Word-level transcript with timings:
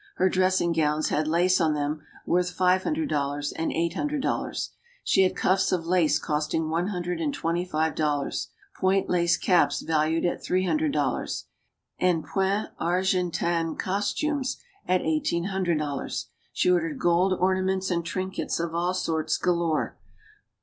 Her 0.15 0.29
dressing 0.29 0.73
gowns 0.73 1.09
had 1.09 1.27
lace 1.27 1.61
on 1.61 1.75
them 1.75 2.01
worth 2.25 2.49
five 2.49 2.81
hundred 2.81 3.07
dollars 3.07 3.51
and 3.51 3.71
eight 3.71 3.93
hundred 3.93 4.23
dollars. 4.23 4.71
She 5.03 5.21
had 5.21 5.35
cuffs 5.35 5.71
of 5.71 5.85
lace 5.85 6.17
costing 6.17 6.71
one 6.71 6.87
hundred 6.87 7.21
and 7.21 7.31
twenty 7.31 7.63
five 7.65 7.93
dollars, 7.93 8.47
point 8.75 9.11
lace 9.11 9.37
caps 9.37 9.81
valued 9.83 10.25
at 10.25 10.43
three 10.43 10.65
hundred 10.65 10.91
dollars, 10.91 11.45
and 11.99 12.23
point 12.25 12.69
Argentan 12.79 13.75
costumes 13.77 14.57
at 14.87 15.03
eighteen 15.03 15.43
hundred 15.43 15.77
dollars. 15.77 16.29
She 16.51 16.71
ordered 16.71 16.97
gold 16.97 17.33
orna 17.39 17.61
ments 17.61 17.91
and 17.91 18.03
trinkets 18.03 18.59
of 18.59 18.73
all 18.73 18.95
sorts 18.95 19.37
galore. 19.37 19.99